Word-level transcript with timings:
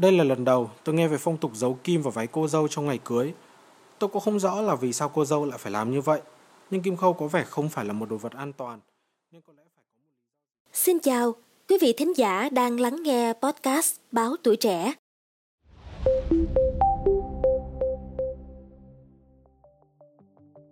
Đây 0.00 0.12
là 0.12 0.24
lần 0.24 0.44
đầu 0.44 0.70
tôi 0.84 0.94
nghe 0.94 1.08
về 1.08 1.18
phong 1.18 1.36
tục 1.36 1.50
giấu 1.54 1.78
kim 1.84 2.02
vào 2.02 2.10
váy 2.10 2.26
cô 2.26 2.48
dâu 2.48 2.68
trong 2.68 2.86
ngày 2.86 2.98
cưới. 3.04 3.32
Tôi 3.98 4.10
cũng 4.10 4.22
không 4.22 4.40
rõ 4.40 4.60
là 4.60 4.74
vì 4.74 4.92
sao 4.92 5.08
cô 5.08 5.24
dâu 5.24 5.44
lại 5.44 5.58
phải 5.58 5.72
làm 5.72 5.90
như 5.90 6.00
vậy, 6.00 6.20
nhưng 6.70 6.82
kim 6.82 6.96
khâu 6.96 7.12
có 7.12 7.26
vẻ 7.26 7.44
không 7.44 7.68
phải 7.68 7.84
là 7.84 7.92
một 7.92 8.10
đồ 8.10 8.16
vật 8.16 8.32
an 8.32 8.52
toàn. 8.52 8.80
Nên 9.32 9.42
có 9.46 9.52
lẽ 9.56 9.62
phải 9.76 9.84
có 9.86 9.98
một. 10.00 10.16
Xin 10.72 10.98
chào, 11.00 11.34
quý 11.68 11.76
vị 11.80 11.92
thính 11.92 12.16
giả 12.16 12.48
đang 12.52 12.80
lắng 12.80 13.02
nghe 13.02 13.32
podcast 13.42 13.96
Báo 14.12 14.36
Tuổi 14.42 14.56
Trẻ. 14.56 14.92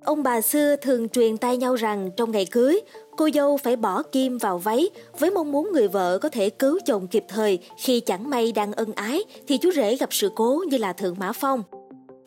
Ông 0.09 0.22
bà 0.22 0.40
xưa 0.40 0.77
thường 0.77 1.09
truyền 1.09 1.36
tay 1.36 1.56
nhau 1.56 1.75
rằng 1.75 2.11
trong 2.16 2.30
ngày 2.30 2.46
cưới, 2.46 2.80
cô 3.16 3.29
dâu 3.34 3.57
phải 3.57 3.77
bỏ 3.77 4.02
kim 4.02 4.38
vào 4.38 4.58
váy 4.58 4.90
với 5.18 5.30
mong 5.30 5.52
muốn 5.52 5.70
người 5.72 5.88
vợ 5.88 6.18
có 6.18 6.29
thể 6.29 6.50
cứu 6.50 6.79
chồng 6.86 7.07
kịp 7.07 7.25
thời 7.29 7.58
khi 7.79 8.00
chẳng 8.00 8.30
may 8.30 8.52
đang 8.52 8.72
ân 8.72 8.93
ái 8.93 9.25
thì 9.48 9.58
chú 9.58 9.71
rể 9.72 9.96
gặp 9.96 10.08
sự 10.12 10.30
cố 10.34 10.64
như 10.68 10.79
là 10.79 10.93
Thượng 10.93 11.16
Mã 11.18 11.32
Phong. 11.32 11.63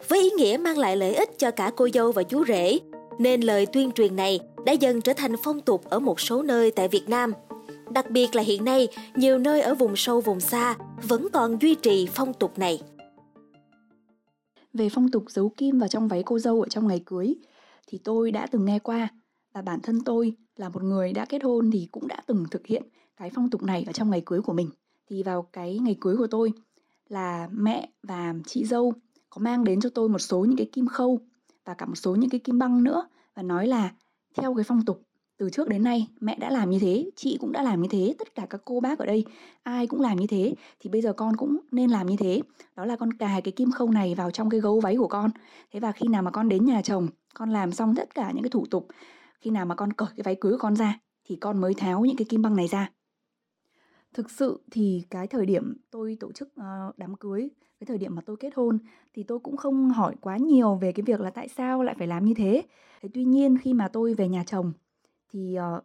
Với 0.08 0.22
ý 0.22 0.30
nghĩa 0.30 0.58
mang 0.62 0.78
lại 0.78 0.98
lợi 0.98 1.16
ích 1.16 1.30
cho 1.38 1.52
cả 1.52 1.72
cô 1.76 1.88
dâu 1.94 2.12
và 2.12 2.24
chú 2.24 2.46
rể, 2.46 2.80
nên 3.20 3.42
lời 3.42 3.66
tuyên 3.66 3.92
truyền 3.92 4.16
này 4.16 4.40
đã 4.66 4.72
dần 4.72 5.02
trở 5.02 5.14
thành 5.14 5.36
phong 5.44 5.62
tục 5.62 5.90
ở 5.90 6.00
một 6.00 6.20
số 6.20 6.42
nơi 6.42 6.72
tại 6.72 6.88
Việt 6.88 7.10
Nam. 7.10 7.34
Đặc 7.90 8.10
biệt 8.10 8.36
là 8.36 8.44
hiện 8.44 8.66
nay, 8.66 8.88
nhiều 9.16 9.38
nơi 9.38 9.62
ở 9.62 9.74
vùng 9.74 9.96
sâu 9.96 10.22
vùng 10.22 10.40
xa 10.40 10.76
vẫn 11.08 11.28
còn 11.34 11.62
duy 11.62 11.76
trì 11.76 12.08
phong 12.14 12.34
tục 12.34 12.60
này. 12.60 12.82
Về 14.74 14.90
phong 14.90 15.12
tục 15.12 15.24
giấu 15.30 15.52
kim 15.58 15.80
vào 15.80 15.88
trong 15.88 16.08
váy 16.08 16.24
cô 16.24 16.40
dâu 16.40 16.62
ở 16.62 16.68
trong 16.70 16.88
ngày 16.88 17.02
cưới, 17.06 17.36
thì 17.88 17.98
tôi 17.98 18.32
đã 18.32 18.48
từng 18.48 18.66
nghe 18.66 18.80
qua 18.80 19.08
và 19.54 19.62
bản 19.62 19.80
thân 19.84 20.02
tôi 20.06 20.36
là 20.56 20.70
một 20.70 20.84
người 20.84 21.14
đã 21.14 21.26
kết 21.26 21.44
hôn 21.44 21.72
thì 21.72 21.88
cũng 21.92 22.08
đã 22.08 22.22
từng 22.28 22.46
thực 22.52 22.68
hiện 22.68 22.84
cái 23.18 23.32
phong 23.36 23.50
tục 23.50 23.64
này 23.64 23.84
ở 23.88 23.94
trong 23.94 24.10
ngày 24.10 24.22
cưới 24.26 24.42
của 24.42 24.54
mình. 24.54 24.70
Thì 25.10 25.24
vào 25.24 25.42
cái 25.42 25.80
ngày 25.80 25.98
cưới 26.02 26.18
của 26.18 26.28
tôi 26.28 26.54
là 27.10 27.50
mẹ 27.52 27.90
và 28.04 28.34
chị 28.46 28.66
dâu 28.66 28.94
có 29.30 29.42
mang 29.42 29.64
đến 29.64 29.82
cho 29.82 29.90
tôi 29.90 30.10
một 30.10 30.20
số 30.20 30.46
những 30.46 30.58
cái 30.58 30.70
kim 30.72 30.88
khâu 30.88 31.20
và 31.66 31.74
cả 31.74 31.86
một 31.86 31.96
số 31.96 32.16
những 32.16 32.30
cái 32.30 32.40
kim 32.40 32.60
băng 32.60 32.84
nữa 32.84 33.08
và 33.36 33.44
nói 33.44 33.68
là 33.68 33.94
theo 34.36 34.54
cái 34.56 34.64
phong 34.64 34.86
tục 34.86 35.02
từ 35.42 35.50
trước 35.50 35.70
đến 35.70 35.84
nay 35.84 36.08
mẹ 36.20 36.38
đã 36.40 36.50
làm 36.50 36.70
như 36.70 36.80
thế, 36.80 37.06
chị 37.16 37.38
cũng 37.42 37.52
đã 37.52 37.64
làm 37.64 37.82
như 37.82 37.88
thế, 37.92 38.16
tất 38.20 38.36
cả 38.36 38.46
các 38.50 38.62
cô 38.66 38.80
bác 38.80 39.00
ở 39.00 39.06
đây 39.06 39.26
ai 39.64 39.88
cũng 39.88 40.02
làm 40.02 40.18
như 40.18 40.28
thế 40.28 40.56
thì 40.80 40.90
bây 40.90 41.02
giờ 41.02 41.14
con 41.14 41.36
cũng 41.38 41.58
nên 41.72 41.90
làm 41.90 42.08
như 42.08 42.16
thế. 42.20 42.42
Đó 42.76 42.86
là 42.86 42.96
con 42.96 43.14
cài 43.14 43.42
cái 43.42 43.52
kim 43.52 43.72
khâu 43.72 43.92
này 43.92 44.16
vào 44.16 44.32
trong 44.32 44.50
cái 44.50 44.60
gấu 44.60 44.80
váy 44.80 44.96
của 44.96 45.08
con. 45.08 45.32
Thế 45.72 45.80
và 45.80 45.92
khi 45.92 46.08
nào 46.08 46.22
mà 46.22 46.32
con 46.32 46.50
đến 46.50 46.66
nhà 46.66 46.82
chồng, 46.82 47.08
con 47.34 47.50
làm 47.50 47.72
xong 47.72 47.96
tất 47.96 48.16
cả 48.16 48.32
những 48.32 48.44
cái 48.44 48.50
thủ 48.50 48.66
tục, 48.66 48.88
khi 49.40 49.52
nào 49.52 49.66
mà 49.66 49.76
con 49.76 49.94
cởi 49.94 50.10
cái 50.16 50.24
váy 50.24 50.36
cưới 50.36 50.52
của 50.52 50.58
con 50.58 50.76
ra 50.76 51.00
thì 51.26 51.36
con 51.36 51.62
mới 51.62 51.74
tháo 51.74 52.02
những 52.02 52.18
cái 52.18 52.26
kim 52.30 52.42
băng 52.42 52.56
này 52.56 52.68
ra. 52.68 52.92
Thực 54.14 54.32
sự 54.32 54.62
thì 54.72 55.06
cái 55.10 55.28
thời 55.28 55.46
điểm 55.46 55.78
tôi 55.92 56.18
tổ 56.20 56.32
chức 56.32 56.56
ờ, 56.56 56.92
đám 56.98 57.16
cưới, 57.16 57.50
cái 57.80 57.86
thời 57.86 57.98
điểm 57.98 58.16
mà 58.16 58.22
tôi 58.26 58.38
kết 58.40 58.54
hôn 58.56 58.80
thì 59.14 59.24
tôi 59.24 59.40
cũng 59.40 59.58
không 59.58 59.90
hỏi 59.90 60.16
quá 60.22 60.38
nhiều 60.38 60.76
về 60.76 60.92
cái 60.92 61.04
việc 61.04 61.20
là 61.20 61.30
tại 61.30 61.48
sao 61.48 61.84
lại 61.84 61.96
phải 61.98 62.08
làm 62.08 62.26
như 62.26 62.34
thế. 62.34 62.64
Thế 63.02 63.10
tuy 63.14 63.24
nhiên 63.24 63.58
khi 63.58 63.74
mà 63.74 63.88
tôi 63.88 64.14
về 64.14 64.30
nhà 64.30 64.44
chồng 64.44 64.74
thì 65.34 65.56
ờ, 65.56 65.82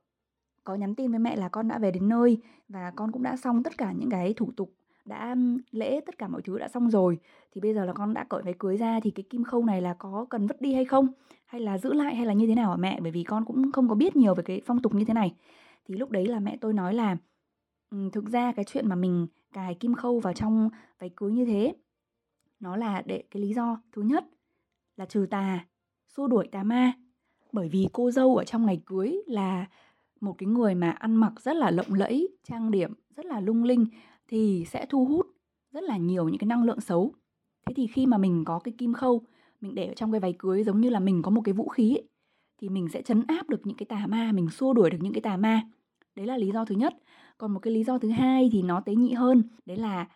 có 0.65 0.75
nhắn 0.75 0.95
tin 0.95 1.11
với 1.11 1.19
mẹ 1.19 1.37
là 1.37 1.49
con 1.49 1.69
đã 1.69 1.79
về 1.79 1.91
đến 1.91 2.09
nơi 2.09 2.39
và 2.69 2.93
con 2.97 3.13
cũng 3.13 3.23
đã 3.23 3.37
xong 3.37 3.63
tất 3.63 3.79
cả 3.79 3.93
những 3.93 4.11
cái 4.11 4.35
thủ 4.37 4.53
tục 4.57 4.76
đã 5.07 5.37
lễ 5.71 6.01
tất 6.07 6.19
cả 6.19 6.29
mọi 6.29 6.43
thứ 6.43 6.59
đã 6.59 6.69
xong 6.69 6.91
rồi, 6.91 7.19
thì 7.53 7.61
bây 7.61 7.75
giờ 7.75 7.85
là 7.85 7.93
con 7.93 8.15
đã 8.15 8.25
cởi 8.25 8.43
váy 8.43 8.55
cưới 8.59 8.77
ra 8.77 9.01
thì 9.03 9.11
cái 9.11 9.23
kim 9.31 9.45
khâu 9.45 9.65
này 9.65 9.83
là 9.83 9.95
có 9.95 10.27
cần 10.31 10.47
vứt 10.47 10.61
đi 10.61 10.75
hay 10.75 10.85
không? 10.85 11.09
Hay 11.47 11.61
là 11.61 11.79
giữ 11.79 11.93
lại 11.93 12.17
hay 12.17 12.27
là 12.27 12.33
như 12.33 12.47
thế 12.47 12.55
nào 12.55 12.71
hả 12.71 12.77
mẹ? 12.77 13.01
Bởi 13.01 13.13
vì 13.13 13.25
con 13.25 13.45
cũng 13.45 13.73
không 13.73 13.89
có 13.89 13.95
biết 13.95 14.17
nhiều 14.17 14.35
về 14.35 14.43
cái 14.43 14.61
phong 14.67 14.83
tục 14.83 14.95
như 14.95 15.05
thế 15.05 15.15
này. 15.15 15.35
Thì 15.89 15.95
lúc 15.95 16.11
đấy 16.11 16.27
là 16.27 16.41
mẹ 16.41 16.57
tôi 16.61 16.73
nói 16.73 16.95
là 16.95 17.17
thực 18.13 18.29
ra 18.29 18.53
cái 18.53 18.65
chuyện 18.65 18.89
mà 18.89 18.95
mình 18.95 19.27
cài 19.53 19.75
kim 19.75 19.95
khâu 19.95 20.21
vào 20.21 20.33
trong 20.33 20.71
váy 20.99 21.11
cưới 21.17 21.33
như 21.33 21.45
thế, 21.45 21.75
nó 22.61 22.77
là 22.77 23.03
để 23.07 23.25
cái 23.31 23.43
lý 23.43 23.55
do 23.55 23.81
thứ 23.93 24.03
nhất 24.03 24.25
là 24.97 25.05
trừ 25.05 25.27
tà, 25.31 25.67
xua 26.09 26.29
đuổi 26.29 26.49
tà 26.53 26.63
ma. 26.63 26.93
Bởi 27.53 27.69
vì 27.69 27.89
cô 27.93 28.11
dâu 28.11 28.37
ở 28.37 28.45
trong 28.45 28.67
ngày 28.67 28.83
cưới 28.87 29.17
là 29.27 29.67
một 30.21 30.35
cái 30.39 30.47
người 30.47 30.75
mà 30.75 30.91
ăn 30.91 31.17
mặc 31.17 31.33
rất 31.41 31.57
là 31.57 31.71
lộng 31.71 31.95
lẫy, 31.95 32.29
trang 32.43 32.71
điểm 32.71 32.93
rất 33.11 33.27
là 33.27 33.41
lung 33.41 33.65
linh 33.65 33.87
thì 34.29 34.65
sẽ 34.67 34.87
thu 34.87 35.05
hút 35.07 35.27
rất 35.73 35.85
là 35.85 35.97
nhiều 35.97 36.29
những 36.29 36.39
cái 36.39 36.47
năng 36.47 36.65
lượng 36.65 36.81
xấu. 36.81 37.15
Thế 37.67 37.75
thì 37.77 37.87
khi 37.87 38.07
mà 38.07 38.19
mình 38.19 38.45
có 38.45 38.59
cái 38.59 38.75
kim 38.79 38.93
khâu 38.93 39.23
mình 39.61 39.75
để 39.75 39.87
ở 39.87 39.95
trong 39.95 40.13
cái 40.13 40.21
váy 40.21 40.35
cưới 40.39 40.65
giống 40.65 40.81
như 40.81 40.91
là 40.91 41.01
mình 41.01 41.23
có 41.23 41.31
một 41.31 41.41
cái 41.45 41.53
vũ 41.53 41.69
khí 41.69 41.95
ấy, 41.95 42.09
thì 42.61 42.69
mình 42.69 42.89
sẽ 42.89 43.03
chấn 43.03 43.25
áp 43.29 43.49
được 43.49 43.67
những 43.67 43.77
cái 43.77 43.87
tà 43.87 44.07
ma 44.07 44.33
mình 44.33 44.51
xua 44.51 44.73
đuổi 44.73 44.91
được 44.91 44.99
những 45.01 45.13
cái 45.13 45.21
tà 45.21 45.37
ma. 45.37 45.63
Đấy 46.15 46.27
là 46.27 46.37
lý 46.37 46.53
do 46.53 46.65
thứ 46.65 46.75
nhất. 46.75 46.95
Còn 47.39 47.53
một 47.53 47.61
cái 47.61 47.73
lý 47.75 47.85
do 47.85 47.99
thứ 47.99 48.09
hai 48.09 48.49
thì 48.53 48.63
nó 48.63 48.81
tế 48.81 48.95
nhị 48.95 49.13
hơn 49.13 49.43
đấy 49.67 49.77
là 49.77 50.09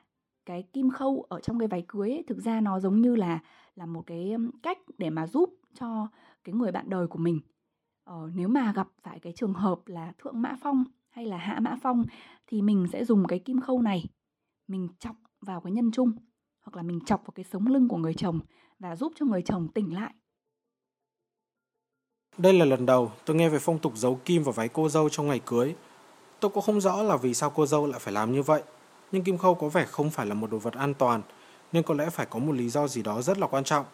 cái 0.47 0.62
kim 0.62 0.91
khâu 0.91 1.27
ở 1.28 1.41
trong 1.41 1.59
cái 1.59 1.69
váy 1.69 1.84
cưới 1.88 2.10
ấy, 2.10 2.25
thực 2.27 2.38
ra 2.38 2.60
nó 2.60 2.81
giống 2.81 3.00
như 3.00 3.16
là 3.16 3.38
là 3.77 3.87
một 3.87 4.03
cái 4.06 4.37
cách 4.62 4.78
để 4.98 5.10
mà 5.10 5.27
giúp 5.27 5.54
cho 5.75 6.09
cái 6.44 6.54
người 6.54 6.72
bạn 6.72 6.91
đời 6.91 7.06
của 7.06 7.19
mình. 7.19 7.41
Ờ, 8.04 8.31
nếu 8.34 8.48
mà 8.48 8.72
gặp 8.72 8.88
phải 9.03 9.19
cái 9.19 9.32
trường 9.32 9.53
hợp 9.53 9.81
là 9.87 10.12
thượng 10.19 10.42
mã 10.42 10.56
phong 10.60 10.84
hay 11.10 11.26
là 11.26 11.37
hạ 11.37 11.59
mã 11.60 11.76
phong 11.82 12.04
thì 12.47 12.62
mình 12.62 12.87
sẽ 12.93 13.04
dùng 13.04 13.26
cái 13.26 13.38
kim 13.38 13.60
khâu 13.60 13.82
này 13.82 14.04
mình 14.69 14.88
chọc 14.98 15.16
vào 15.41 15.60
cái 15.60 15.72
nhân 15.72 15.91
trung 15.93 16.12
hoặc 16.62 16.76
là 16.76 16.82
mình 16.82 17.00
chọc 17.06 17.21
vào 17.21 17.32
cái 17.34 17.44
sống 17.53 17.66
lưng 17.66 17.88
của 17.88 17.97
người 17.97 18.15
chồng 18.15 18.41
và 18.78 18.97
giúp 18.97 19.12
cho 19.16 19.26
người 19.26 19.43
chồng 19.43 19.69
tỉnh 19.75 19.94
lại. 19.94 20.15
Đây 22.38 22.53
là 22.53 22.65
lần 22.65 22.87
đầu 22.87 23.12
tôi 23.25 23.37
nghe 23.37 23.48
về 23.48 23.59
phong 23.59 23.78
tục 23.78 23.93
giấu 23.97 24.21
kim 24.25 24.43
vào 24.43 24.53
váy 24.53 24.69
cô 24.69 24.88
dâu 24.88 25.09
trong 25.09 25.28
ngày 25.28 25.41
cưới. 25.47 25.75
Tôi 26.41 26.50
cũng 26.50 26.62
không 26.62 26.81
rõ 26.81 27.03
là 27.03 27.16
vì 27.16 27.34
sao 27.34 27.50
cô 27.50 27.66
dâu 27.66 27.87
lại 27.87 28.00
phải 28.00 28.15
làm 28.15 28.32
như 28.32 28.42
vậy, 28.42 28.62
nhưng 29.12 29.25
kim 29.25 29.38
khâu 29.38 29.54
có 29.54 29.69
vẻ 29.69 29.84
không 29.84 30.10
phải 30.10 30.27
là 30.27 30.34
một 30.34 30.50
đồ 30.50 30.59
vật 30.59 30.75
an 30.75 30.94
toàn, 30.94 31.22
nên 31.72 31.82
có 31.82 31.94
lẽ 31.94 32.10
phải 32.10 32.27
có 32.27 32.38
một 32.38 32.53
lý 32.53 32.69
do 32.69 32.88
gì 32.88 33.03
đó 33.03 33.22
rất 33.22 33.38
là 33.38 33.47
quan 33.47 33.65
trọng. 33.65 33.84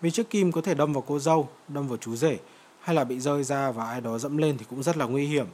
Vì 0.00 0.10
chiếc 0.10 0.30
kim 0.30 0.52
có 0.52 0.60
thể 0.60 0.74
đâm 0.74 0.92
vào 0.92 1.04
cô 1.06 1.18
dâu, 1.18 1.48
đâm 1.68 1.88
vào 1.88 1.96
chú 1.96 2.16
rể, 2.16 2.38
hay 2.80 2.96
là 2.96 3.04
bị 3.04 3.20
rơi 3.20 3.44
ra 3.44 3.70
và 3.70 3.84
ai 3.84 4.00
đó 4.00 4.18
dẫm 4.18 4.36
lên 4.36 4.58
thì 4.58 4.64
cũng 4.70 4.82
rất 4.82 4.96
là 4.96 5.06
nguy 5.06 5.26
hiểm. 5.26 5.46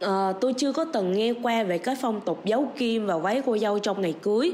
À, 0.00 0.32
tôi 0.40 0.52
chưa 0.52 0.72
có 0.72 0.84
từng 0.84 1.12
nghe 1.12 1.32
qua 1.42 1.62
về 1.62 1.78
cái 1.78 1.96
phong 2.00 2.20
tục 2.20 2.44
giấu 2.44 2.72
kim 2.76 3.06
vào 3.06 3.20
váy 3.20 3.42
cô 3.46 3.58
dâu 3.58 3.78
trong 3.78 4.00
ngày 4.00 4.14
cưới. 4.22 4.52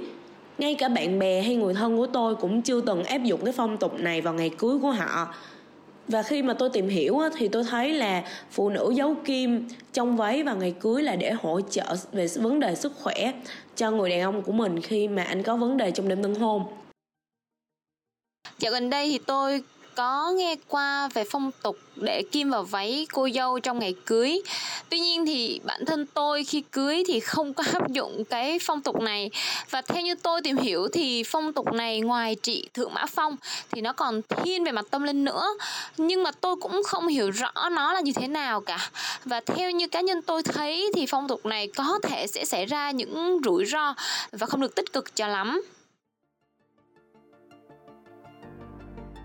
Ngay 0.59 0.75
cả 0.75 0.89
bạn 0.89 1.19
bè 1.19 1.43
hay 1.43 1.57
người 1.57 1.75
thân 1.75 1.97
của 1.97 2.07
tôi 2.07 2.35
cũng 2.35 2.63
chưa 2.63 2.81
từng 2.81 3.05
áp 3.05 3.19
dụng 3.19 3.45
cái 3.45 3.53
phong 3.57 3.77
tục 3.77 4.01
này 4.01 4.21
vào 4.21 4.35
ngày 4.35 4.51
cưới 4.59 4.79
của 4.83 4.91
họ. 4.91 5.35
Và 6.09 6.23
khi 6.23 6.43
mà 6.43 6.55
tôi 6.55 6.71
tìm 6.71 6.89
hiểu 6.89 7.21
thì 7.37 7.49
tôi 7.49 7.65
thấy 7.65 7.93
là 7.93 8.25
phụ 8.51 8.69
nữ 8.71 8.93
giấu 8.97 9.17
kim 9.25 9.69
trong 9.93 10.17
váy 10.17 10.43
vào 10.43 10.57
ngày 10.57 10.75
cưới 10.81 11.03
là 11.03 11.17
để 11.17 11.33
hỗ 11.33 11.61
trợ 11.71 11.97
về 12.13 12.27
vấn 12.37 12.61
đề 12.61 12.75
sức 12.75 12.93
khỏe 13.03 13.33
cho 13.77 13.91
người 13.91 14.11
đàn 14.11 14.21
ông 14.21 14.43
của 14.43 14.53
mình 14.53 14.81
khi 14.81 15.09
mà 15.09 15.23
anh 15.23 15.43
có 15.43 15.57
vấn 15.57 15.77
đề 15.77 15.91
trong 15.91 16.09
đêm 16.09 16.23
tân 16.23 16.35
hôn. 16.35 16.63
Dạo 18.59 18.73
gần 18.73 18.91
đây 18.91 19.11
thì 19.11 19.19
tôi 19.19 19.63
có 19.95 20.31
nghe 20.31 20.57
qua 20.69 21.09
về 21.15 21.25
phong 21.31 21.51
tục 21.63 21.77
để 21.97 22.23
kim 22.33 22.51
vào 22.51 22.63
váy 22.63 23.07
cô 23.13 23.29
dâu 23.35 23.61
trong 23.61 23.79
ngày 23.79 23.95
cưới 24.07 24.43
tuy 24.95 25.01
nhiên 25.01 25.27
thì 25.27 25.61
bản 25.65 25.85
thân 25.85 26.07
tôi 26.07 26.45
khi 26.45 26.63
cưới 26.73 27.03
thì 27.07 27.21
không 27.21 27.55
có 27.55 27.65
áp 27.73 27.89
dụng 27.89 28.25
cái 28.25 28.59
phong 28.63 28.83
tục 28.83 29.01
này. 29.01 29.31
Và 29.71 29.83
theo 29.83 30.03
như 30.03 30.15
tôi 30.15 30.43
tìm 30.43 30.57
hiểu 30.57 30.89
thì 30.93 31.23
phong 31.27 31.53
tục 31.53 31.73
này 31.73 32.01
ngoài 32.01 32.37
trị 32.43 32.69
thượng 32.75 32.95
mã 32.95 33.07
phong 33.07 33.37
thì 33.71 33.81
nó 33.81 33.93
còn 33.93 34.23
thiên 34.23 34.65
về 34.65 34.73
mặt 34.73 34.85
tâm 34.91 35.03
linh 35.03 35.25
nữa. 35.25 35.47
Nhưng 35.97 36.23
mà 36.23 36.31
tôi 36.31 36.57
cũng 36.57 36.83
không 36.87 37.07
hiểu 37.07 37.31
rõ 37.31 37.53
nó 37.73 37.93
là 37.93 38.01
như 38.01 38.13
thế 38.13 38.29
nào 38.29 38.61
cả. 38.61 38.91
Và 39.25 39.41
theo 39.41 39.71
như 39.71 39.89
cá 39.89 40.01
nhân 40.01 40.23
tôi 40.23 40.43
thấy 40.43 40.91
thì 40.95 41.07
phong 41.07 41.29
tục 41.29 41.47
này 41.47 41.69
có 41.77 41.99
thể 42.03 42.27
sẽ 42.27 42.45
xảy 42.45 42.67
ra 42.67 42.91
những 42.91 43.41
rủi 43.45 43.65
ro 43.65 43.95
và 44.33 44.47
không 44.47 44.61
được 44.61 44.75
tích 44.75 44.93
cực 44.93 45.17
cho 45.17 45.29
lắm. 45.29 45.63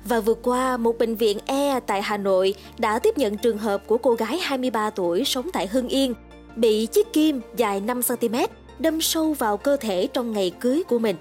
Và 0.06 0.20
vừa 0.20 0.34
qua, 0.34 0.78
một 0.78 0.98
bệnh 0.98 1.16
viện 1.16 1.38
E 1.46 1.80
tại 1.80 2.02
Hà 2.02 2.18
Nội 2.18 2.54
đã 2.78 3.00
tiếp 3.00 3.18
nhận 3.18 3.38
trường 3.38 3.58
hợp 3.58 3.88
của 3.88 3.98
cô 3.98 4.14
gái 4.14 4.38
23 4.38 4.90
tuổi 4.90 5.26
sống 5.26 5.50
tại 5.54 5.68
Hưng 5.68 5.88
Yên 5.88 6.14
bị 6.56 6.86
chiếc 6.86 7.14
kim 7.14 7.42
dài 7.58 7.82
5cm 7.82 8.48
đâm 8.80 9.02
sâu 9.02 9.34
vào 9.34 9.58
cơ 9.58 9.78
thể 9.78 10.08
trong 10.14 10.32
ngày 10.32 10.52
cưới 10.60 10.84
của 10.88 11.00
mình. 11.00 11.16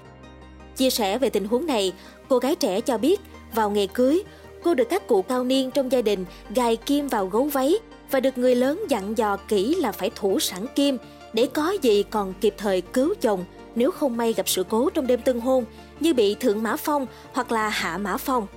Chia 0.75 0.89
sẻ 0.89 1.17
về 1.17 1.29
tình 1.29 1.45
huống 1.45 1.65
này, 1.65 1.93
cô 2.29 2.39
gái 2.39 2.55
trẻ 2.55 2.81
cho 2.81 2.97
biết 2.97 3.19
vào 3.55 3.69
ngày 3.69 3.87
cưới, 3.87 4.23
cô 4.63 4.73
được 4.73 4.89
các 4.89 5.07
cụ 5.07 5.21
cao 5.21 5.43
niên 5.43 5.71
trong 5.71 5.91
gia 5.91 6.01
đình 6.01 6.25
gài 6.55 6.75
kim 6.75 7.07
vào 7.07 7.27
gấu 7.27 7.43
váy 7.43 7.73
và 8.11 8.19
được 8.19 8.37
người 8.37 8.55
lớn 8.55 8.83
dặn 8.89 9.17
dò 9.17 9.37
kỹ 9.37 9.75
là 9.75 9.91
phải 9.91 10.11
thủ 10.15 10.39
sẵn 10.39 10.65
kim 10.75 10.97
để 11.33 11.47
có 11.53 11.75
gì 11.81 12.03
còn 12.03 12.33
kịp 12.41 12.53
thời 12.57 12.81
cứu 12.81 13.13
chồng 13.21 13.45
nếu 13.75 13.91
không 13.91 14.17
may 14.17 14.33
gặp 14.33 14.49
sự 14.49 14.63
cố 14.69 14.89
trong 14.89 15.07
đêm 15.07 15.21
tân 15.21 15.41
hôn 15.41 15.65
như 15.99 16.13
bị 16.13 16.35
thượng 16.35 16.63
mã 16.63 16.75
phong 16.75 17.05
hoặc 17.33 17.51
là 17.51 17.69
hạ 17.69 17.97
mã 17.97 18.17
phong. 18.17 18.47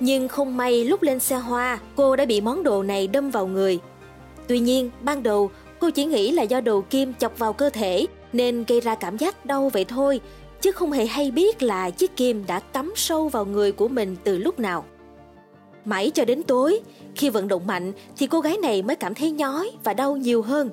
Nhưng 0.00 0.28
không 0.28 0.56
may 0.56 0.84
lúc 0.84 1.02
lên 1.02 1.20
xe 1.20 1.36
hoa, 1.36 1.78
cô 1.96 2.16
đã 2.16 2.24
bị 2.24 2.40
món 2.40 2.62
đồ 2.62 2.82
này 2.82 3.06
đâm 3.06 3.30
vào 3.30 3.46
người. 3.46 3.78
Tuy 4.48 4.58
nhiên, 4.58 4.90
ban 5.00 5.22
đầu 5.22 5.50
cô 5.78 5.90
chỉ 5.90 6.04
nghĩ 6.04 6.30
là 6.30 6.42
do 6.42 6.60
đồ 6.60 6.80
kim 6.90 7.14
chọc 7.14 7.38
vào 7.38 7.52
cơ 7.52 7.70
thể 7.70 8.06
nên 8.32 8.64
gây 8.68 8.80
ra 8.80 8.94
cảm 8.94 9.16
giác 9.16 9.46
đau 9.46 9.68
vậy 9.68 9.84
thôi, 9.84 10.20
chứ 10.60 10.72
không 10.72 10.92
hề 10.92 11.06
hay 11.06 11.30
biết 11.30 11.62
là 11.62 11.90
chiếc 11.90 12.16
kim 12.16 12.44
đã 12.46 12.60
cắm 12.60 12.92
sâu 12.96 13.28
vào 13.28 13.44
người 13.44 13.72
của 13.72 13.88
mình 13.88 14.16
từ 14.24 14.38
lúc 14.38 14.58
nào. 14.58 14.84
Mãi 15.84 16.10
cho 16.14 16.24
đến 16.24 16.42
tối, 16.42 16.80
khi 17.14 17.28
vận 17.28 17.48
động 17.48 17.66
mạnh 17.66 17.92
thì 18.16 18.26
cô 18.26 18.40
gái 18.40 18.56
này 18.56 18.82
mới 18.82 18.96
cảm 18.96 19.14
thấy 19.14 19.30
nhói 19.30 19.70
và 19.84 19.94
đau 19.94 20.16
nhiều 20.16 20.42
hơn. 20.42 20.70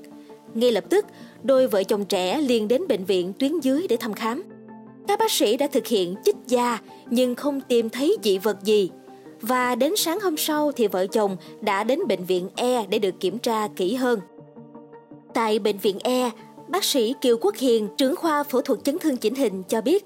Ngay 0.54 0.72
lập 0.72 0.84
tức, 0.90 1.06
đôi 1.44 1.68
vợ 1.68 1.84
chồng 1.84 2.06
trẻ 2.06 2.42
liền 2.42 2.68
đến 2.68 2.82
bệnh 2.88 3.06
viện 3.06 3.34
tuyến 3.34 3.60
dưới 3.60 3.88
để 3.90 3.98
thăm 3.98 4.14
khám. 4.14 4.44
Các 5.08 5.20
bác 5.20 5.32
sĩ 5.32 5.58
đã 5.58 5.68
thực 5.68 5.88
hiện 5.88 6.16
chích 6.26 6.36
da 6.48 6.80
nhưng 7.10 7.36
không 7.36 7.62
tìm 7.62 7.90
thấy 7.90 8.18
dị 8.24 8.38
vật 8.38 8.58
gì. 8.64 8.90
Và 9.42 9.76
đến 9.76 9.94
sáng 9.96 10.20
hôm 10.20 10.38
sau 10.38 10.72
thì 10.72 10.88
vợ 10.88 11.08
chồng 11.08 11.38
đã 11.62 11.84
đến 11.84 12.00
bệnh 12.08 12.24
viện 12.24 12.50
E 12.56 12.86
để 12.90 13.00
được 13.00 13.20
kiểm 13.20 13.38
tra 13.38 13.68
kỹ 13.76 13.96
hơn. 13.96 14.20
Tại 15.34 15.60
bệnh 15.60 15.78
viện 15.78 16.00
E, 16.04 16.32
bác 16.68 16.84
sĩ 16.84 17.14
Kiều 17.22 17.38
Quốc 17.42 17.56
Hiền, 17.56 17.88
trưởng 17.98 18.16
khoa 18.16 18.44
phẫu 18.44 18.62
thuật 18.62 18.80
chấn 18.84 19.00
thương 19.00 19.18
chỉnh 19.18 19.36
hình 19.36 19.64
cho 19.68 19.82
biết, 19.82 20.06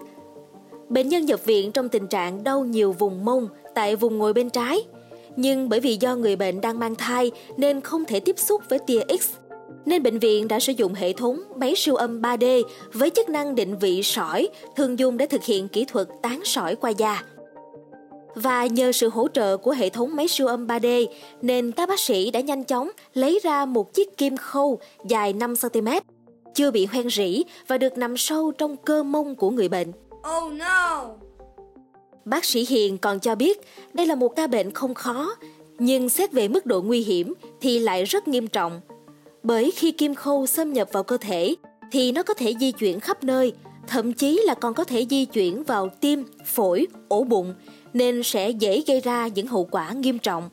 bệnh 0.89 1.09
nhân 1.09 1.25
nhập 1.25 1.45
viện 1.45 1.71
trong 1.71 1.89
tình 1.89 2.07
trạng 2.07 2.43
đau 2.43 2.65
nhiều 2.65 2.91
vùng 2.91 3.25
mông 3.25 3.47
tại 3.75 3.95
vùng 3.95 4.17
ngồi 4.17 4.33
bên 4.33 4.49
trái. 4.49 4.83
Nhưng 5.35 5.69
bởi 5.69 5.79
vì 5.79 5.97
do 5.99 6.15
người 6.15 6.35
bệnh 6.35 6.61
đang 6.61 6.79
mang 6.79 6.95
thai 6.95 7.31
nên 7.57 7.81
không 7.81 8.05
thể 8.05 8.19
tiếp 8.19 8.39
xúc 8.39 8.61
với 8.69 8.79
tia 8.79 9.01
X 9.19 9.29
nên 9.85 10.03
bệnh 10.03 10.19
viện 10.19 10.47
đã 10.47 10.59
sử 10.59 10.73
dụng 10.73 10.93
hệ 10.93 11.13
thống 11.13 11.41
máy 11.55 11.73
siêu 11.75 11.95
âm 11.95 12.21
3D 12.21 12.63
với 12.93 13.09
chức 13.09 13.29
năng 13.29 13.55
định 13.55 13.77
vị 13.77 14.03
sỏi 14.03 14.47
thường 14.75 14.99
dùng 14.99 15.17
để 15.17 15.27
thực 15.27 15.43
hiện 15.43 15.67
kỹ 15.67 15.85
thuật 15.85 16.07
tán 16.21 16.41
sỏi 16.43 16.75
qua 16.75 16.89
da. 16.89 17.23
Và 18.35 18.65
nhờ 18.65 18.91
sự 18.91 19.09
hỗ 19.09 19.27
trợ 19.27 19.57
của 19.57 19.71
hệ 19.71 19.89
thống 19.89 20.15
máy 20.15 20.27
siêu 20.27 20.47
âm 20.47 20.67
3D 20.67 21.07
nên 21.41 21.71
các 21.71 21.89
bác 21.89 21.99
sĩ 21.99 22.31
đã 22.31 22.39
nhanh 22.39 22.63
chóng 22.63 22.89
lấy 23.13 23.39
ra 23.43 23.65
một 23.65 23.93
chiếc 23.93 24.17
kim 24.17 24.37
khâu 24.37 24.79
dài 25.07 25.33
5cm, 25.33 26.01
chưa 26.53 26.71
bị 26.71 26.85
hoen 26.85 27.09
rỉ 27.09 27.43
và 27.67 27.77
được 27.77 27.97
nằm 27.97 28.17
sâu 28.17 28.51
trong 28.51 28.77
cơ 28.77 29.03
mông 29.03 29.35
của 29.35 29.49
người 29.49 29.69
bệnh. 29.69 29.91
Oh 30.37 30.53
no! 30.53 31.05
Bác 32.25 32.45
sĩ 32.45 32.65
Hiền 32.69 32.97
còn 32.97 33.19
cho 33.19 33.35
biết 33.35 33.61
đây 33.93 34.05
là 34.07 34.15
một 34.15 34.35
ca 34.35 34.47
bệnh 34.47 34.71
không 34.71 34.93
khó, 34.93 35.35
nhưng 35.79 36.09
xét 36.09 36.31
về 36.31 36.47
mức 36.47 36.65
độ 36.65 36.81
nguy 36.81 37.01
hiểm 37.01 37.33
thì 37.61 37.79
lại 37.79 38.03
rất 38.03 38.27
nghiêm 38.27 38.47
trọng– 38.47 38.81
bởi 39.45 39.71
khi 39.71 39.91
kim 39.91 40.15
khâu 40.15 40.45
xâm 40.45 40.73
nhập 40.73 40.89
vào 40.91 41.03
cơ 41.03 41.17
thể 41.17 41.55
thì 41.91 42.11
nó 42.11 42.23
có 42.23 42.33
thể 42.33 42.53
di 42.59 42.71
chuyển 42.71 42.99
khắp 42.99 43.23
nơi, 43.23 43.53
thậm 43.87 44.13
chí 44.13 44.41
là 44.45 44.53
còn 44.53 44.73
có 44.73 44.83
thể 44.83 45.05
di 45.09 45.25
chuyển 45.25 45.63
vào 45.63 45.89
tim, 46.01 46.23
phổi, 46.45 46.87
ổ 47.07 47.23
bụng 47.23 47.53
nên 47.95 48.23
sẽ 48.23 48.49
dễ 48.49 48.83
gây 48.87 48.99
ra 48.99 49.27
những 49.27 49.47
hậu 49.47 49.67
quả 49.71 49.91
nghiêm 49.91 50.19
trọng. 50.19 50.49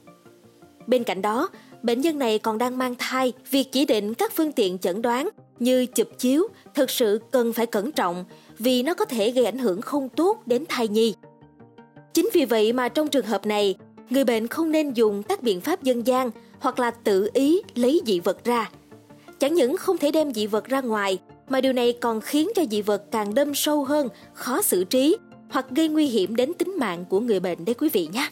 Bên 0.86 1.04
cạnh 1.04 1.22
đó, 1.22 1.48
bệnh 1.82 2.00
nhân 2.00 2.18
này 2.18 2.38
còn 2.38 2.58
đang 2.58 2.78
mang 2.78 2.94
thai, 2.98 3.32
việc 3.50 3.72
chỉ 3.72 3.84
định 3.84 4.14
các 4.14 4.32
phương 4.36 4.52
tiện 4.52 4.78
chẩn 4.78 5.02
đoán 5.02 5.28
như 5.58 5.86
chụp 5.86 6.08
chiếu 6.18 6.48
thực 6.74 6.90
sự 6.90 7.20
cần 7.30 7.52
phải 7.52 7.66
cẩn 7.66 7.92
trọng 7.92 8.24
vì 8.58 8.82
nó 8.82 8.94
có 8.94 9.04
thể 9.04 9.30
gây 9.30 9.44
ảnh 9.44 9.58
hưởng 9.58 9.80
không 9.80 10.08
tốt 10.08 10.42
đến 10.46 10.64
thai 10.68 10.88
nhi. 10.88 11.14
Chính 12.14 12.28
vì 12.32 12.44
vậy 12.44 12.72
mà 12.72 12.88
trong 12.88 13.08
trường 13.08 13.26
hợp 13.26 13.46
này, 13.46 13.74
người 14.10 14.24
bệnh 14.24 14.46
không 14.46 14.70
nên 14.70 14.92
dùng 14.92 15.22
các 15.22 15.42
biện 15.42 15.60
pháp 15.60 15.82
dân 15.82 16.06
gian 16.06 16.30
hoặc 16.58 16.78
là 16.78 16.90
tự 16.90 17.30
ý 17.34 17.62
lấy 17.74 18.00
dị 18.06 18.20
vật 18.20 18.44
ra 18.44 18.70
Chẳng 19.42 19.54
những 19.54 19.76
không 19.76 19.98
thể 19.98 20.10
đem 20.10 20.34
dị 20.34 20.46
vật 20.46 20.64
ra 20.64 20.80
ngoài, 20.80 21.18
mà 21.48 21.60
điều 21.60 21.72
này 21.72 21.92
còn 21.92 22.20
khiến 22.20 22.48
cho 22.54 22.62
dị 22.70 22.82
vật 22.82 23.02
càng 23.10 23.34
đâm 23.34 23.54
sâu 23.54 23.84
hơn, 23.84 24.08
khó 24.34 24.62
xử 24.62 24.84
trí 24.84 25.16
hoặc 25.52 25.66
gây 25.70 25.88
nguy 25.88 26.06
hiểm 26.06 26.36
đến 26.36 26.54
tính 26.54 26.74
mạng 26.78 27.04
của 27.08 27.20
người 27.20 27.40
bệnh 27.40 27.64
đấy 27.64 27.74
quý 27.74 27.88
vị 27.92 28.08
nhé. 28.12 28.28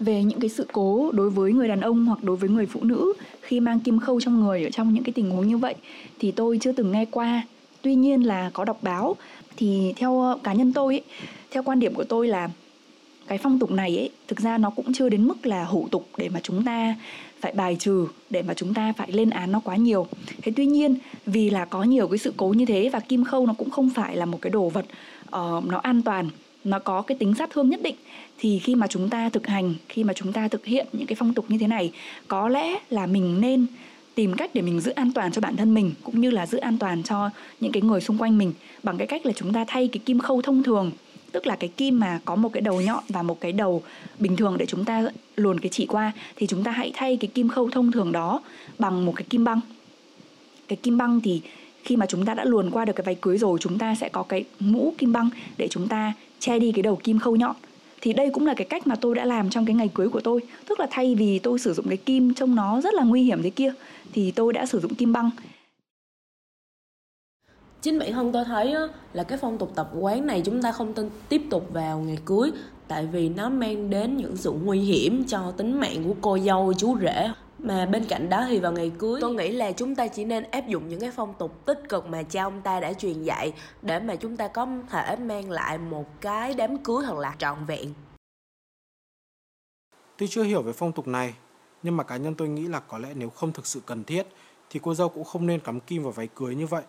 Về 0.00 0.22
những 0.22 0.40
cái 0.40 0.50
sự 0.50 0.66
cố 0.72 1.10
đối 1.12 1.30
với 1.30 1.52
người 1.52 1.68
đàn 1.68 1.80
ông 1.80 2.06
hoặc 2.06 2.24
đối 2.24 2.36
với 2.36 2.50
người 2.50 2.66
phụ 2.66 2.80
nữ 2.84 3.12
khi 3.40 3.60
mang 3.60 3.80
kim 3.80 4.00
khâu 4.00 4.20
trong 4.20 4.40
người 4.40 4.64
ở 4.64 4.70
trong 4.70 4.94
những 4.94 5.04
cái 5.04 5.12
tình 5.12 5.30
huống 5.30 5.48
như 5.48 5.58
vậy 5.58 5.74
thì 6.18 6.30
tôi 6.30 6.58
chưa 6.60 6.72
từng 6.72 6.92
nghe 6.92 7.04
qua. 7.04 7.42
Tuy 7.82 7.94
nhiên 7.94 8.26
là 8.26 8.50
có 8.52 8.64
đọc 8.64 8.78
báo 8.82 9.16
thì 9.56 9.92
theo 9.96 10.20
ờ, 10.20 10.38
cá 10.42 10.52
nhân 10.52 10.72
tôi 10.72 10.94
ấy, 10.94 11.02
theo 11.50 11.62
quan 11.62 11.80
điểm 11.80 11.94
của 11.94 12.04
tôi 12.04 12.28
là 12.28 12.48
cái 13.26 13.38
phong 13.38 13.58
tục 13.58 13.70
này 13.70 13.96
ấy 13.96 14.10
thực 14.28 14.40
ra 14.40 14.58
nó 14.58 14.70
cũng 14.70 14.92
chưa 14.92 15.08
đến 15.08 15.28
mức 15.28 15.46
là 15.46 15.64
hủ 15.64 15.88
tục 15.90 16.08
để 16.16 16.28
mà 16.28 16.40
chúng 16.42 16.64
ta 16.64 16.94
phải 17.40 17.52
bài 17.52 17.76
trừ 17.80 18.06
để 18.30 18.42
mà 18.42 18.54
chúng 18.54 18.74
ta 18.74 18.92
phải 18.96 19.12
lên 19.12 19.30
án 19.30 19.52
nó 19.52 19.60
quá 19.64 19.76
nhiều. 19.76 20.06
Thế 20.42 20.52
tuy 20.56 20.66
nhiên 20.66 20.96
vì 21.26 21.50
là 21.50 21.64
có 21.64 21.82
nhiều 21.82 22.08
cái 22.08 22.18
sự 22.18 22.32
cố 22.36 22.48
như 22.48 22.64
thế 22.66 22.88
và 22.92 23.00
kim 23.00 23.24
khâu 23.24 23.46
nó 23.46 23.54
cũng 23.58 23.70
không 23.70 23.90
phải 23.90 24.16
là 24.16 24.24
một 24.24 24.38
cái 24.40 24.50
đồ 24.50 24.68
vật 24.68 24.84
uh, 25.26 25.64
nó 25.66 25.78
an 25.78 26.02
toàn 26.02 26.30
nó 26.64 26.78
có 26.78 27.02
cái 27.02 27.18
tính 27.18 27.34
sát 27.34 27.50
thương 27.52 27.70
nhất 27.70 27.80
định 27.82 27.96
thì 28.38 28.58
khi 28.58 28.74
mà 28.74 28.86
chúng 28.86 29.10
ta 29.10 29.28
thực 29.28 29.46
hành 29.46 29.74
khi 29.88 30.04
mà 30.04 30.12
chúng 30.12 30.32
ta 30.32 30.48
thực 30.48 30.66
hiện 30.66 30.86
những 30.92 31.06
cái 31.06 31.16
phong 31.16 31.34
tục 31.34 31.44
như 31.48 31.58
thế 31.58 31.66
này 31.66 31.92
có 32.28 32.48
lẽ 32.48 32.78
là 32.90 33.06
mình 33.06 33.40
nên 33.40 33.66
tìm 34.14 34.32
cách 34.36 34.50
để 34.54 34.62
mình 34.62 34.80
giữ 34.80 34.90
an 34.90 35.12
toàn 35.12 35.32
cho 35.32 35.40
bản 35.40 35.56
thân 35.56 35.74
mình 35.74 35.92
cũng 36.02 36.20
như 36.20 36.30
là 36.30 36.46
giữ 36.46 36.58
an 36.58 36.78
toàn 36.78 37.02
cho 37.02 37.30
những 37.60 37.72
cái 37.72 37.82
người 37.82 38.00
xung 38.00 38.18
quanh 38.18 38.38
mình 38.38 38.52
bằng 38.82 38.98
cái 38.98 39.06
cách 39.06 39.26
là 39.26 39.32
chúng 39.32 39.52
ta 39.52 39.64
thay 39.68 39.88
cái 39.88 40.00
kim 40.04 40.18
khâu 40.18 40.42
thông 40.42 40.62
thường 40.62 40.90
tức 41.32 41.46
là 41.46 41.56
cái 41.56 41.70
kim 41.76 42.00
mà 42.00 42.20
có 42.24 42.34
một 42.34 42.52
cái 42.52 42.60
đầu 42.60 42.80
nhọn 42.80 43.04
và 43.08 43.22
một 43.22 43.40
cái 43.40 43.52
đầu 43.52 43.82
bình 44.18 44.36
thường 44.36 44.56
để 44.58 44.66
chúng 44.66 44.84
ta 44.84 45.04
luồn 45.36 45.60
cái 45.60 45.68
chỉ 45.72 45.86
qua, 45.86 46.12
thì 46.36 46.46
chúng 46.46 46.64
ta 46.64 46.70
hãy 46.70 46.92
thay 46.94 47.16
cái 47.16 47.28
kim 47.34 47.48
khâu 47.48 47.70
thông 47.70 47.92
thường 47.92 48.12
đó 48.12 48.40
bằng 48.78 49.04
một 49.04 49.12
cái 49.16 49.24
kim 49.30 49.44
băng. 49.44 49.60
Cái 50.68 50.76
kim 50.76 50.98
băng 50.98 51.20
thì 51.20 51.42
khi 51.84 51.96
mà 51.96 52.06
chúng 52.06 52.24
ta 52.24 52.34
đã 52.34 52.44
luồn 52.44 52.70
qua 52.70 52.84
được 52.84 52.92
cái 52.96 53.04
váy 53.04 53.14
cưới 53.14 53.38
rồi, 53.38 53.58
chúng 53.60 53.78
ta 53.78 53.94
sẽ 53.94 54.08
có 54.08 54.22
cái 54.22 54.44
mũ 54.60 54.94
kim 54.98 55.12
băng 55.12 55.28
để 55.56 55.68
chúng 55.68 55.88
ta 55.88 56.12
che 56.38 56.58
đi 56.58 56.72
cái 56.72 56.82
đầu 56.82 56.96
kim 56.96 57.18
khâu 57.18 57.36
nhọn. 57.36 57.56
Thì 58.00 58.12
đây 58.12 58.30
cũng 58.32 58.46
là 58.46 58.54
cái 58.54 58.66
cách 58.66 58.86
mà 58.86 58.94
tôi 58.94 59.14
đã 59.14 59.24
làm 59.24 59.50
trong 59.50 59.66
cái 59.66 59.74
ngày 59.74 59.90
cưới 59.94 60.08
của 60.08 60.20
tôi. 60.20 60.40
Tức 60.68 60.80
là 60.80 60.86
thay 60.90 61.14
vì 61.14 61.38
tôi 61.38 61.58
sử 61.58 61.74
dụng 61.74 61.88
cái 61.88 61.96
kim 61.96 62.34
trông 62.34 62.54
nó 62.54 62.80
rất 62.80 62.94
là 62.94 63.02
nguy 63.02 63.22
hiểm 63.22 63.42
thế 63.42 63.50
kia, 63.50 63.72
thì 64.12 64.30
tôi 64.30 64.52
đã 64.52 64.66
sử 64.66 64.80
dụng 64.80 64.94
kim 64.94 65.12
băng 65.12 65.30
chính 67.82 67.98
bản 67.98 68.12
thân 68.12 68.32
tôi 68.32 68.44
thấy 68.44 68.72
á, 68.72 68.82
là 69.12 69.22
cái 69.22 69.38
phong 69.38 69.58
tục 69.58 69.72
tập 69.74 69.90
quán 70.00 70.26
này 70.26 70.42
chúng 70.44 70.62
ta 70.62 70.72
không 70.72 70.94
tin 70.94 71.10
tiếp 71.28 71.42
tục 71.50 71.66
vào 71.72 71.98
ngày 71.98 72.18
cưới 72.24 72.50
tại 72.88 73.06
vì 73.06 73.28
nó 73.28 73.48
mang 73.48 73.90
đến 73.90 74.16
những 74.16 74.36
sự 74.36 74.50
nguy 74.50 74.80
hiểm 74.80 75.24
cho 75.28 75.50
tính 75.50 75.80
mạng 75.80 76.04
của 76.04 76.14
cô 76.20 76.38
dâu 76.38 76.72
chú 76.78 76.98
rể 76.98 77.30
mà 77.58 77.86
bên 77.86 78.04
cạnh 78.04 78.28
đó 78.28 78.44
thì 78.48 78.58
vào 78.58 78.72
ngày 78.72 78.92
cưới 78.98 79.20
tôi 79.20 79.34
nghĩ 79.34 79.48
là 79.48 79.72
chúng 79.72 79.94
ta 79.94 80.06
chỉ 80.06 80.24
nên 80.24 80.44
áp 80.50 80.68
dụng 80.68 80.88
những 80.88 81.00
cái 81.00 81.10
phong 81.10 81.34
tục 81.38 81.66
tích 81.66 81.88
cực 81.88 82.06
mà 82.06 82.22
cha 82.22 82.42
ông 82.42 82.60
ta 82.62 82.80
đã 82.80 82.92
truyền 82.92 83.22
dạy 83.22 83.52
để 83.82 84.00
mà 84.00 84.16
chúng 84.16 84.36
ta 84.36 84.48
có 84.48 84.66
thể 84.90 85.16
mang 85.16 85.50
lại 85.50 85.78
một 85.78 86.20
cái 86.20 86.54
đám 86.54 86.78
cưới 86.78 86.96
thật 87.06 87.18
là 87.18 87.34
trọn 87.38 87.64
vẹn 87.66 87.94
Tuy 90.20 90.26
chưa 90.28 90.42
hiểu 90.42 90.62
về 90.62 90.72
phong 90.72 90.92
tục 90.92 91.08
này, 91.08 91.34
nhưng 91.82 91.96
mà 91.96 92.04
cá 92.04 92.16
nhân 92.16 92.34
tôi 92.34 92.48
nghĩ 92.48 92.66
là 92.66 92.80
có 92.80 92.98
lẽ 92.98 93.08
nếu 93.14 93.30
không 93.30 93.52
thực 93.52 93.66
sự 93.66 93.80
cần 93.86 94.04
thiết 94.04 94.26
thì 94.70 94.80
cô 94.82 94.94
dâu 94.94 95.08
cũng 95.08 95.24
không 95.24 95.46
nên 95.46 95.60
cắm 95.60 95.80
kim 95.80 96.02
vào 96.02 96.12
váy 96.12 96.28
cưới 96.34 96.54
như 96.54 96.66
vậy. 96.66 96.82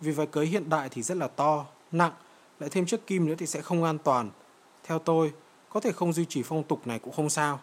Vì 0.00 0.12
váy 0.12 0.26
cưới 0.26 0.46
hiện 0.46 0.70
đại 0.70 0.88
thì 0.88 1.02
rất 1.02 1.16
là 1.16 1.28
to, 1.28 1.66
nặng, 1.92 2.12
lại 2.60 2.70
thêm 2.70 2.86
chiếc 2.86 3.06
kim 3.06 3.26
nữa 3.26 3.34
thì 3.38 3.46
sẽ 3.46 3.60
không 3.60 3.84
an 3.84 3.98
toàn. 3.98 4.30
Theo 4.84 4.98
tôi, 4.98 5.32
có 5.68 5.80
thể 5.80 5.92
không 5.92 6.12
duy 6.12 6.24
trì 6.24 6.42
phong 6.42 6.62
tục 6.62 6.86
này 6.86 6.98
cũng 6.98 7.12
không 7.12 7.30
sao. 7.30 7.60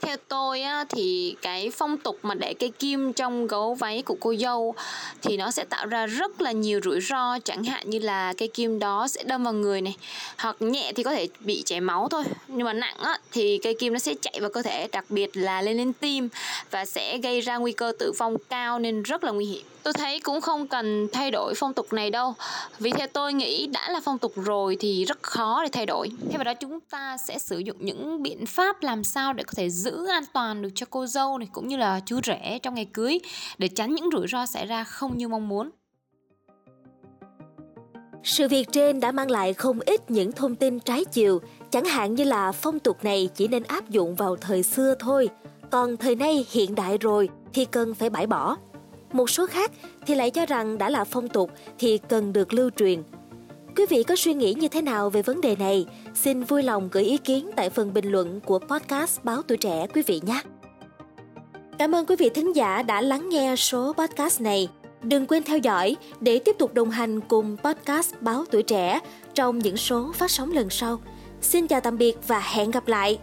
Theo 0.00 0.16
tôi 0.28 0.62
á, 0.62 0.84
thì 0.88 1.36
cái 1.42 1.70
phong 1.70 1.98
tục 1.98 2.18
mà 2.22 2.34
để 2.34 2.54
cây 2.54 2.70
kim 2.78 3.12
trong 3.12 3.46
gấu 3.46 3.74
váy 3.74 4.02
của 4.02 4.16
cô 4.20 4.34
dâu 4.34 4.74
thì 5.22 5.36
nó 5.36 5.50
sẽ 5.50 5.64
tạo 5.64 5.86
ra 5.86 6.06
rất 6.06 6.40
là 6.40 6.52
nhiều 6.52 6.80
rủi 6.84 7.00
ro 7.00 7.38
chẳng 7.44 7.64
hạn 7.64 7.90
như 7.90 7.98
là 7.98 8.34
cây 8.38 8.48
kim 8.48 8.78
đó 8.78 9.08
sẽ 9.08 9.22
đâm 9.22 9.44
vào 9.44 9.52
người 9.52 9.80
này 9.80 9.96
hoặc 10.38 10.56
nhẹ 10.60 10.92
thì 10.96 11.02
có 11.02 11.10
thể 11.10 11.28
bị 11.40 11.62
chảy 11.66 11.80
máu 11.80 12.08
thôi 12.08 12.24
nhưng 12.48 12.64
mà 12.64 12.72
nặng 12.72 12.96
á, 12.98 13.18
thì 13.32 13.58
cây 13.62 13.76
kim 13.78 13.92
nó 13.92 13.98
sẽ 13.98 14.14
chạy 14.20 14.38
vào 14.40 14.50
cơ 14.50 14.62
thể 14.62 14.88
đặc 14.92 15.04
biệt 15.08 15.36
là 15.36 15.62
lên 15.62 15.76
lên 15.76 15.92
tim 15.92 16.28
và 16.70 16.84
sẽ 16.84 17.18
gây 17.18 17.40
ra 17.40 17.56
nguy 17.56 17.72
cơ 17.72 17.92
tử 17.98 18.12
vong 18.18 18.36
cao 18.48 18.78
nên 18.78 19.02
rất 19.02 19.24
là 19.24 19.30
nguy 19.30 19.46
hiểm 19.46 19.64
tôi 19.88 19.92
thấy 19.92 20.20
cũng 20.20 20.40
không 20.40 20.66
cần 20.66 21.08
thay 21.12 21.30
đổi 21.30 21.54
phong 21.56 21.74
tục 21.74 21.92
này 21.92 22.10
đâu. 22.10 22.34
Vì 22.78 22.92
theo 22.92 23.06
tôi 23.06 23.32
nghĩ 23.32 23.66
đã 23.66 23.90
là 23.90 24.00
phong 24.04 24.18
tục 24.18 24.32
rồi 24.36 24.76
thì 24.80 25.04
rất 25.04 25.22
khó 25.22 25.62
để 25.62 25.68
thay 25.72 25.86
đổi. 25.86 26.10
Thay 26.28 26.36
vào 26.38 26.44
đó 26.44 26.54
chúng 26.54 26.80
ta 26.80 27.16
sẽ 27.16 27.38
sử 27.38 27.58
dụng 27.58 27.76
những 27.80 28.22
biện 28.22 28.46
pháp 28.46 28.82
làm 28.82 29.04
sao 29.04 29.32
để 29.32 29.44
có 29.44 29.52
thể 29.56 29.70
giữ 29.70 30.06
an 30.06 30.24
toàn 30.32 30.62
được 30.62 30.68
cho 30.74 30.86
cô 30.90 31.06
dâu 31.06 31.38
này 31.38 31.48
cũng 31.52 31.68
như 31.68 31.76
là 31.76 32.00
chú 32.06 32.20
rể 32.24 32.58
trong 32.62 32.74
ngày 32.74 32.84
cưới 32.84 33.18
để 33.58 33.68
tránh 33.68 33.94
những 33.94 34.08
rủi 34.12 34.26
ro 34.28 34.46
xảy 34.46 34.66
ra 34.66 34.84
không 34.84 35.18
như 35.18 35.28
mong 35.28 35.48
muốn. 35.48 35.70
Sự 38.24 38.48
việc 38.48 38.72
trên 38.72 39.00
đã 39.00 39.12
mang 39.12 39.30
lại 39.30 39.52
không 39.52 39.80
ít 39.80 40.10
những 40.10 40.32
thông 40.32 40.54
tin 40.54 40.80
trái 40.80 41.04
chiều, 41.04 41.40
chẳng 41.70 41.84
hạn 41.84 42.14
như 42.14 42.24
là 42.24 42.52
phong 42.52 42.78
tục 42.78 43.04
này 43.04 43.28
chỉ 43.34 43.48
nên 43.48 43.62
áp 43.62 43.90
dụng 43.90 44.14
vào 44.14 44.36
thời 44.36 44.62
xưa 44.62 44.94
thôi, 44.98 45.28
còn 45.70 45.96
thời 45.96 46.16
nay 46.16 46.46
hiện 46.50 46.74
đại 46.74 46.98
rồi 46.98 47.28
thì 47.52 47.64
cần 47.64 47.94
phải 47.94 48.10
bãi 48.10 48.26
bỏ. 48.26 48.56
Một 49.12 49.30
số 49.30 49.46
khác 49.46 49.72
thì 50.06 50.14
lại 50.14 50.30
cho 50.30 50.46
rằng 50.46 50.78
đã 50.78 50.90
là 50.90 51.04
phong 51.04 51.28
tục 51.28 51.50
thì 51.78 51.98
cần 51.98 52.32
được 52.32 52.52
lưu 52.52 52.70
truyền. 52.76 53.02
Quý 53.76 53.86
vị 53.88 54.02
có 54.02 54.16
suy 54.16 54.34
nghĩ 54.34 54.54
như 54.54 54.68
thế 54.68 54.82
nào 54.82 55.10
về 55.10 55.22
vấn 55.22 55.40
đề 55.40 55.56
này? 55.56 55.86
Xin 56.14 56.42
vui 56.42 56.62
lòng 56.62 56.88
gửi 56.92 57.04
ý 57.04 57.18
kiến 57.18 57.50
tại 57.56 57.70
phần 57.70 57.94
bình 57.94 58.10
luận 58.10 58.40
của 58.40 58.58
podcast 58.58 59.24
Báo 59.24 59.42
Tuổi 59.42 59.58
Trẻ 59.58 59.86
quý 59.94 60.02
vị 60.06 60.20
nhé. 60.24 60.42
Cảm 61.78 61.94
ơn 61.94 62.06
quý 62.06 62.16
vị 62.16 62.28
thính 62.28 62.56
giả 62.56 62.82
đã 62.82 63.00
lắng 63.00 63.28
nghe 63.28 63.56
số 63.56 63.92
podcast 63.92 64.40
này. 64.40 64.68
Đừng 65.02 65.26
quên 65.26 65.42
theo 65.42 65.58
dõi 65.58 65.96
để 66.20 66.38
tiếp 66.38 66.56
tục 66.58 66.74
đồng 66.74 66.90
hành 66.90 67.20
cùng 67.20 67.56
podcast 67.64 68.14
Báo 68.20 68.44
Tuổi 68.50 68.62
Trẻ 68.62 69.00
trong 69.34 69.58
những 69.58 69.76
số 69.76 70.12
phát 70.14 70.30
sóng 70.30 70.52
lần 70.52 70.70
sau. 70.70 70.98
Xin 71.40 71.66
chào 71.66 71.80
tạm 71.80 71.98
biệt 71.98 72.16
và 72.26 72.40
hẹn 72.40 72.70
gặp 72.70 72.88
lại! 72.88 73.18